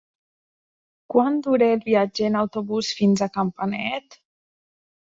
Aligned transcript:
Quant 1.15 1.37
dura 1.49 1.67
el 1.75 1.83
viatge 1.91 2.27
en 2.31 2.41
autobús 2.41 2.91
fins 3.03 3.25
a 3.29 3.33
Campanet? 3.39 4.23